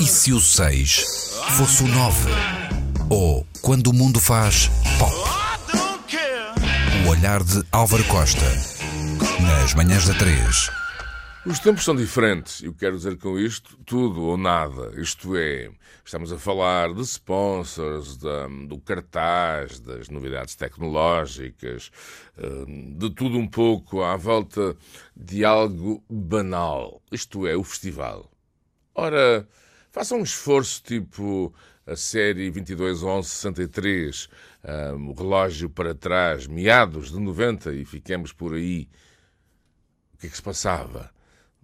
E 0.00 0.04
se 0.06 0.32
o 0.32 0.40
6 0.40 1.04
fosse 1.56 1.82
o 1.82 1.88
9? 1.88 2.30
Ou 3.10 3.46
quando 3.62 3.88
o 3.88 3.92
mundo 3.92 4.20
faz 4.20 4.68
pop? 4.98 5.14
O 7.06 7.10
olhar 7.10 7.42
de 7.42 7.62
Álvaro 7.72 8.04
Costa. 8.04 8.44
Nas 9.42 9.74
manhãs 9.74 10.06
da 10.06 10.14
3. 10.14 10.70
Os 11.46 11.58
tempos 11.60 11.84
são 11.84 11.96
diferentes, 11.96 12.60
e 12.60 12.66
eu 12.66 12.74
quero 12.74 12.96
dizer 12.96 13.16
com 13.16 13.38
isto 13.38 13.78
tudo 13.86 14.20
ou 14.22 14.36
nada. 14.36 14.92
Isto 15.00 15.34
é, 15.36 15.70
estamos 16.04 16.30
a 16.32 16.38
falar 16.38 16.92
de 16.92 17.00
sponsors, 17.02 18.18
da- 18.18 18.48
do 18.66 18.78
cartaz, 18.78 19.80
das 19.80 20.10
novidades 20.10 20.54
tecnológicas, 20.56 21.90
hum, 22.38 22.94
de 22.98 23.08
tudo 23.10 23.38
um 23.38 23.46
pouco 23.46 24.02
à 24.02 24.14
volta 24.16 24.76
de 25.16 25.42
algo 25.44 26.02
banal. 26.10 27.00
Isto 27.10 27.46
é, 27.46 27.56
o 27.56 27.64
festival. 27.64 28.30
Ora, 28.94 29.48
faça 29.98 30.14
um 30.14 30.22
esforço 30.22 30.80
tipo 30.84 31.52
a 31.84 31.96
série 31.96 32.52
2211-63, 32.52 34.28
hum, 34.94 35.08
o 35.08 35.12
relógio 35.12 35.68
para 35.68 35.92
trás, 35.92 36.46
meados 36.46 37.10
de 37.10 37.18
90, 37.18 37.74
e 37.74 37.84
fiquemos 37.84 38.32
por 38.32 38.54
aí. 38.54 38.88
O 40.14 40.18
que 40.18 40.28
é 40.28 40.30
que 40.30 40.36
se 40.36 40.42
passava? 40.42 41.10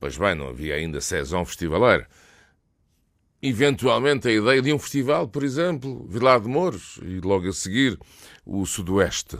Pois 0.00 0.18
bem, 0.18 0.34
não 0.34 0.48
havia 0.48 0.74
ainda 0.74 1.00
saison 1.00 1.44
festivaleira. 1.44 2.08
Eventualmente 3.40 4.26
a 4.26 4.32
ideia 4.32 4.60
de 4.60 4.72
um 4.72 4.78
festival, 4.80 5.28
por 5.28 5.44
exemplo, 5.44 6.04
Vilar 6.08 6.40
de 6.40 6.48
Mouros, 6.48 6.98
e 7.02 7.20
logo 7.20 7.48
a 7.48 7.52
seguir 7.52 7.96
o 8.44 8.66
Sudoeste. 8.66 9.38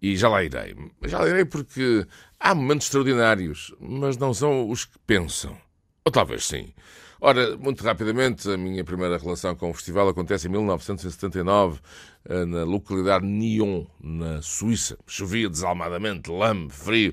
E 0.00 0.16
já 0.16 0.28
lá 0.28 0.44
irei. 0.44 0.76
Já 1.06 1.18
lá 1.18 1.28
irei 1.28 1.44
porque 1.44 2.06
há 2.38 2.54
momentos 2.54 2.86
extraordinários, 2.86 3.74
mas 3.80 4.16
não 4.16 4.32
são 4.32 4.70
os 4.70 4.84
que 4.84 4.96
pensam. 5.04 5.65
Ou 6.06 6.12
talvez 6.12 6.44
sim. 6.44 6.72
Ora, 7.20 7.56
muito 7.56 7.82
rapidamente, 7.82 8.48
a 8.48 8.56
minha 8.56 8.84
primeira 8.84 9.18
relação 9.18 9.56
com 9.56 9.70
o 9.70 9.74
festival 9.74 10.08
acontece 10.08 10.46
em 10.46 10.50
1979, 10.52 11.80
eh, 12.26 12.44
na 12.44 12.62
localidade 12.62 13.26
de 13.26 13.32
Nyon, 13.32 13.84
na 14.00 14.40
Suíça. 14.40 14.96
Chovia 15.04 15.48
desalmadamente, 15.48 16.30
lame, 16.30 16.70
frio. 16.70 17.12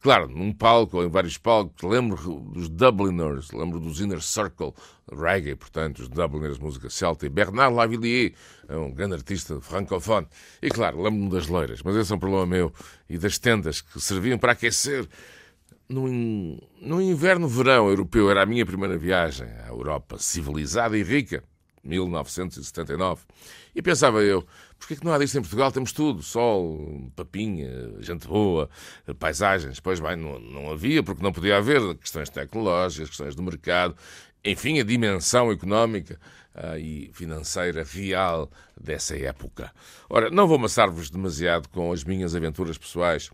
Claro, 0.00 0.28
num 0.28 0.50
palco 0.50 0.96
ou 0.96 1.04
em 1.04 1.10
vários 1.10 1.36
palcos, 1.36 1.82
lembro 1.82 2.40
dos 2.54 2.70
Dubliners, 2.70 3.50
lembro 3.52 3.78
dos 3.78 4.00
Inner 4.00 4.22
Circle, 4.22 4.72
reggae, 5.12 5.54
portanto, 5.54 5.98
os 5.98 6.08
Dubliners, 6.08 6.58
música 6.58 6.88
celta, 6.88 7.26
e 7.26 7.28
Bernard 7.28 7.74
Lavillier, 7.74 8.32
é 8.66 8.76
um 8.78 8.90
grande 8.90 9.14
artista 9.14 9.60
francofone. 9.60 10.26
E 10.62 10.70
claro, 10.70 11.02
lembro-me 11.02 11.28
das 11.28 11.48
loiras, 11.48 11.82
mas 11.82 11.94
esse 11.96 12.10
é 12.10 12.16
um 12.16 12.18
problema 12.18 12.46
meu, 12.46 12.72
e 13.10 13.18
das 13.18 13.38
tendas 13.38 13.82
que 13.82 14.00
serviam 14.00 14.38
para 14.38 14.52
aquecer. 14.52 15.06
No, 15.92 16.08
in- 16.08 16.58
no 16.80 17.02
inverno-verão 17.02 17.88
europeu, 17.88 18.30
era 18.30 18.42
a 18.42 18.46
minha 18.46 18.64
primeira 18.64 18.96
viagem 18.96 19.46
à 19.64 19.68
Europa 19.68 20.16
civilizada 20.18 20.96
e 20.96 21.02
rica, 21.02 21.44
1979. 21.84 23.22
E 23.74 23.82
pensava 23.82 24.22
eu, 24.22 24.46
porquê 24.78 24.96
que 24.96 25.04
não 25.04 25.12
há 25.12 25.18
disto 25.18 25.36
em 25.36 25.42
Portugal? 25.42 25.70
Temos 25.70 25.92
tudo, 25.92 26.22
sol, 26.22 27.10
papinha, 27.14 27.68
gente 28.00 28.26
boa, 28.26 28.70
paisagens. 29.18 29.80
Pois 29.80 30.00
bem, 30.00 30.16
não, 30.16 30.38
não 30.38 30.70
havia, 30.70 31.02
porque 31.02 31.22
não 31.22 31.32
podia 31.32 31.58
haver 31.58 31.80
questões 31.96 32.30
tecnológicas, 32.30 33.08
questões 33.08 33.34
do 33.34 33.42
mercado, 33.42 33.94
enfim, 34.44 34.80
a 34.80 34.84
dimensão 34.84 35.50
económica 35.50 36.18
ah, 36.54 36.78
e 36.78 37.10
financeira 37.12 37.84
real 37.84 38.50
dessa 38.78 39.16
época. 39.16 39.72
Ora, 40.08 40.30
não 40.30 40.46
vou 40.46 40.56
amassar-vos 40.56 41.10
demasiado 41.10 41.68
com 41.68 41.92
as 41.92 42.04
minhas 42.04 42.34
aventuras 42.34 42.76
pessoais 42.76 43.30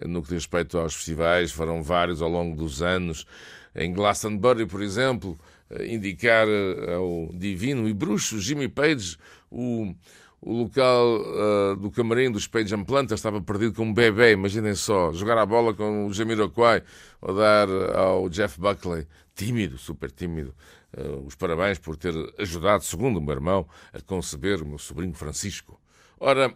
no 0.00 0.22
que 0.22 0.28
diz 0.28 0.44
respeito 0.44 0.78
aos 0.78 0.94
festivais, 0.94 1.52
foram 1.52 1.82
vários 1.82 2.22
ao 2.22 2.28
longo 2.28 2.56
dos 2.56 2.82
anos. 2.82 3.26
Em 3.74 3.92
Glastonbury, 3.92 4.66
por 4.66 4.82
exemplo, 4.82 5.38
eh, 5.70 5.86
indicar 5.86 6.46
eh, 6.48 6.94
ao 6.94 7.30
divino 7.32 7.88
e 7.88 7.92
bruxo 7.92 8.40
Jimmy 8.40 8.68
Page 8.68 9.16
o, 9.50 9.94
o 10.42 10.64
local 10.64 11.22
ah, 11.24 11.76
do 11.76 11.90
camarim 11.90 12.30
dos 12.30 12.48
Page 12.48 12.74
and 12.74 12.84
Planta 12.84 13.14
estava 13.14 13.40
perdido 13.40 13.74
com 13.74 13.84
um 13.84 13.94
bebê, 13.94 14.32
imaginem 14.32 14.74
só, 14.74 15.12
jogar 15.12 15.38
a 15.38 15.46
bola 15.46 15.72
com 15.72 16.06
o 16.06 16.12
Jamiroquai 16.12 16.82
ou 17.20 17.34
dar 17.34 17.68
ao 17.96 18.28
Jeff 18.28 18.60
Buckley, 18.60 19.06
tímido, 19.36 19.78
super 19.78 20.10
tímido, 20.10 20.52
ah, 20.96 21.22
os 21.24 21.36
parabéns 21.36 21.78
por 21.78 21.96
ter 21.96 22.12
ajudado, 22.38 22.82
segundo 22.82 23.18
o 23.18 23.22
meu 23.22 23.34
irmão, 23.34 23.66
a 23.92 24.00
conceber 24.00 24.60
o 24.60 24.66
meu 24.66 24.78
sobrinho 24.78 25.14
Francisco. 25.14 25.80
Ora, 26.18 26.52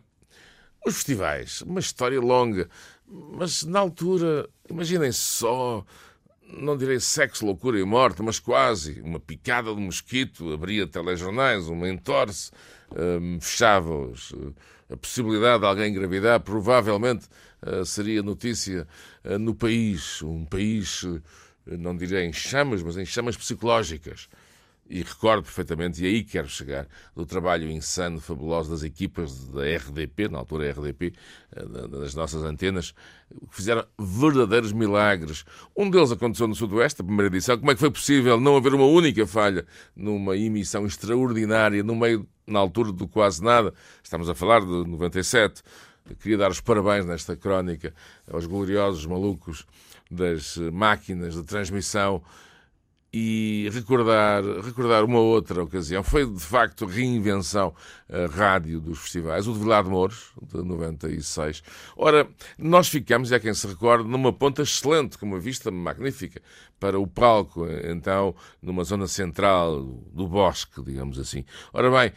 os 0.85 0.95
festivais, 0.95 1.63
uma 1.63 1.81
história 1.81 2.21
longa, 2.21 2.69
mas 3.07 3.63
na 3.63 3.79
altura, 3.79 4.49
imaginem 4.69 5.13
só, 5.13 5.85
não 6.49 6.77
direi 6.77 7.01
sexo, 7.01 7.45
loucura 7.45 7.79
e 7.79 7.85
morte, 7.85 8.23
mas 8.23 8.39
quase. 8.39 9.01
Uma 9.01 9.19
picada 9.19 9.75
de 9.75 9.81
mosquito 9.81 10.53
abria 10.53 10.87
telejornais, 10.87 11.69
uma 11.69 11.89
entorse, 11.89 12.51
hum, 13.21 13.39
fechava-os. 13.41 14.35
A 14.89 14.97
possibilidade 14.97 15.61
de 15.61 15.67
alguém 15.67 15.91
engravidar 15.91 16.41
provavelmente 16.41 17.27
eh, 17.63 17.85
seria 17.85 18.23
notícia 18.23 18.87
eh, 19.25 19.39
no 19.39 19.55
país. 19.55 20.23
Um 20.23 20.45
país, 20.45 21.05
eh, 21.05 21.77
não 21.77 21.97
direi 21.97 22.25
em 22.25 22.33
chamas, 22.33 22.83
mas 22.83 22.97
em 22.97 23.05
chamas 23.05 23.37
psicológicas. 23.37 24.29
E 24.89 25.03
recordo 25.03 25.43
perfeitamente, 25.43 26.01
e 26.05 26.07
aí 26.07 26.23
quero 26.23 26.49
chegar, 26.49 26.87
do 27.15 27.27
trabalho 27.27 27.69
insano, 27.69 28.21
fabuloso 28.21 28.71
das 28.71 28.85
equipas 28.85 29.49
da 29.49 29.63
RDP, 29.63 30.29
na 30.29 30.39
altura 30.39 30.71
RDP, 30.71 31.13
eh, 31.57 31.65
da- 31.67 31.87
das 31.89 32.15
nossas 32.15 32.45
antenas, 32.45 32.93
que 33.51 33.57
fizeram 33.57 33.85
verdadeiros 33.99 34.73
milagres. 34.73 35.45
Um 35.77 35.91
deles 35.91 36.13
aconteceu 36.13 36.47
no 36.47 36.55
Sudoeste, 36.55 37.03
a 37.03 37.05
primeira 37.05 37.35
edição. 37.35 37.59
Como 37.59 37.69
é 37.73 37.75
que 37.75 37.81
foi 37.81 37.91
possível 37.91 38.39
não 38.39 38.57
haver 38.57 38.75
uma 38.75 38.87
única 38.87 39.27
falha 39.27 39.67
numa 39.97 40.37
emissão 40.37 40.87
extraordinária, 40.87 41.83
no 41.83 41.97
meio, 41.97 42.25
na 42.47 42.61
altura 42.61 42.93
do 42.93 43.09
quase 43.09 43.43
nada? 43.43 43.75
Estamos 44.05 44.29
a 44.29 44.37
falar 44.37 44.61
de 44.61 44.67
97. 44.67 45.63
Queria 46.21 46.39
dar 46.39 46.51
os 46.53 46.61
parabéns 46.61 47.05
nesta 47.05 47.35
crónica 47.35 47.93
aos 48.31 48.47
gloriosos 48.47 49.05
malucos 49.05 49.67
das 50.09 50.57
máquinas 50.73 51.35
de 51.35 51.43
transmissão 51.43 52.23
e 53.19 53.71
recordar, 53.71 54.45
recordar 54.63 55.03
uma 55.03 55.19
outra 55.19 55.63
ocasião. 55.63 56.03
Foi, 56.03 56.27
de 56.27 56.39
facto, 56.39 56.85
a 56.85 56.89
reinvenção 56.89 57.75
a 58.11 58.27
rádio 58.27 58.79
dos 58.79 58.99
festivais, 58.99 59.49
o 59.49 59.55
de 59.55 59.61
Vilar 59.61 59.85
de 59.85 59.89
Mouros, 59.89 60.33
de 60.43 60.63
96. 60.63 61.63
Ora, 61.97 62.29
nós 62.59 62.89
ficamos, 62.89 63.33
é 63.33 63.41
quem 63.41 63.55
se 63.55 63.67
recorda, 63.67 64.07
numa 64.07 64.35
ponta 64.35 64.61
excelente, 64.61 65.17
com 65.17 65.25
uma 65.25 65.41
vista 65.41 65.71
magnífica, 65.71 66.43
para 66.79 67.01
o 67.01 67.07
palco, 67.07 67.67
então, 67.85 68.35
numa 68.61 68.85
zona 68.85 69.07
central 69.07 69.83
do 70.13 70.29
bosque, 70.29 70.83
digamos 70.83 71.19
assim. 71.19 71.43
Ora 71.73 71.91
bem, 71.91 72.13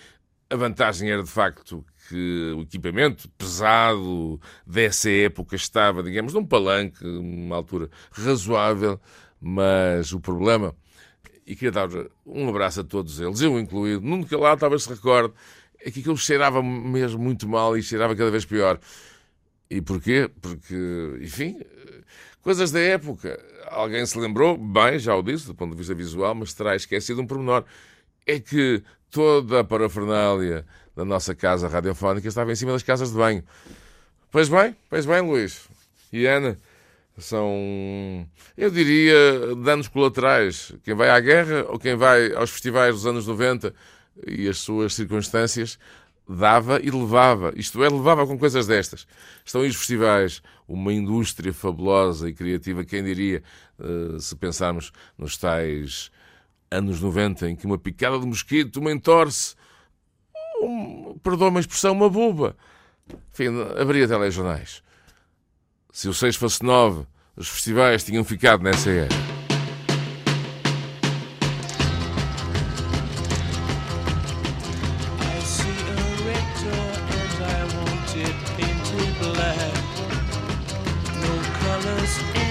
a 0.50 0.56
vantagem 0.58 1.10
era, 1.10 1.24
de 1.24 1.32
facto, 1.32 1.86
que 2.10 2.54
o 2.58 2.64
equipamento 2.64 3.30
pesado 3.38 4.38
dessa 4.68 5.10
época 5.10 5.56
estava, 5.56 6.04
digamos, 6.04 6.34
num 6.34 6.46
palanque, 6.46 7.06
numa 7.06 7.56
altura 7.56 7.90
razoável, 8.12 9.00
mas 9.40 10.12
o 10.12 10.20
problema, 10.20 10.76
e 11.50 11.56
queria 11.56 11.72
dar 11.72 11.90
um 12.24 12.48
abraço 12.48 12.82
a 12.82 12.84
todos 12.84 13.20
eles, 13.20 13.42
eu 13.42 13.60
incluído, 13.60 14.06
Nuno 14.06 14.24
Calado 14.24 14.60
talvez 14.60 14.84
se 14.84 14.90
recorde, 14.90 15.34
é 15.80 15.90
que 15.90 16.00
aquilo 16.00 16.16
cheirava 16.16 16.62
mesmo 16.62 17.20
muito 17.20 17.50
mal 17.50 17.76
e 17.76 17.82
cheirava 17.82 18.16
cada 18.16 18.30
vez 18.30 18.46
pior. 18.46 18.80
E 19.68 19.82
porquê? 19.82 20.30
Porque, 20.40 21.18
enfim, 21.20 21.60
coisas 22.44 22.72
da 22.72 22.80
época. 22.80 23.44
Alguém 23.66 24.06
se 24.06 24.20
lembrou, 24.20 24.58
bem, 24.58 25.00
já 25.00 25.16
o 25.16 25.24
disse, 25.24 25.48
do 25.48 25.56
ponto 25.56 25.72
de 25.72 25.78
vista 25.78 25.96
visual, 25.96 26.36
mas 26.36 26.54
terá 26.54 26.76
esquecido 26.76 27.20
um 27.20 27.26
pormenor. 27.26 27.64
É 28.28 28.40
que 28.40 28.84
toda 29.10 29.62
a 29.62 29.64
parafernália 29.64 30.68
da 30.96 31.04
nossa 31.04 31.34
casa 31.34 31.68
radiofónica 31.68 32.28
estava 32.28 32.52
em 32.52 32.56
cima 32.56 32.74
das 32.74 32.84
casas 32.84 33.10
de 33.10 33.18
banho. 33.18 33.44
Pois 34.32 34.50
bem, 34.50 34.76
pois 34.88 35.08
bem, 35.08 35.22
Luís 35.22 35.68
e 36.14 36.28
Ana, 36.28 36.60
são, 37.20 38.28
eu 38.58 38.70
diria, 38.70 39.56
danos 39.64 39.88
colaterais. 39.88 40.74
Quem 40.84 40.94
vai 40.94 41.10
à 41.10 41.20
guerra 41.20 41.66
ou 41.70 41.78
quem 41.78 41.96
vai 41.96 42.34
aos 42.34 42.50
festivais 42.50 42.96
dos 42.96 43.06
anos 43.06 43.28
90 43.28 43.74
e 44.28 44.48
as 44.48 44.60
suas 44.60 44.94
circunstâncias 44.94 45.78
dava 46.28 46.80
e 46.80 46.92
levava. 46.92 47.52
Isto 47.56 47.84
é, 47.84 47.90
levava 47.90 48.28
com 48.28 48.38
coisas 48.38 48.68
destas. 48.68 49.08
Estão 49.44 49.62
aí 49.62 49.70
os 49.70 49.76
festivais, 49.76 50.44
uma 50.68 50.94
indústria 50.94 51.52
fabulosa 51.52 52.30
e 52.30 52.34
criativa, 52.34 52.86
quem 52.86 53.04
diria, 53.04 53.42
eh, 53.80 54.20
se 54.20 54.36
pensarmos 54.36 54.92
nos 55.18 55.38
tais 55.38 56.12
anos 56.70 57.02
90, 57.02 57.50
em 57.50 57.56
que 57.56 57.66
uma 57.66 57.80
picada 57.80 58.20
de 58.20 58.28
mosquito, 58.28 58.78
uma 58.78 58.92
entorse, 58.92 59.56
um, 60.62 61.18
perdoa 61.24 61.50
uma 61.50 61.60
expressão, 61.60 61.94
uma 61.94 62.10
buba. 62.10 62.56
Enfim, 63.34 63.48
abria 63.80 64.08
telejornais. 64.08 64.84
Se 65.92 66.08
o 66.08 66.14
6 66.14 66.36
fosse 66.36 66.64
9, 66.64 67.06
os 67.36 67.48
festivais 67.48 68.04
tinham 68.04 68.24
ficado 68.24 68.64
nessa 68.64 68.90
era. 68.90 69.30
colors 81.80 82.20
in 82.36 82.49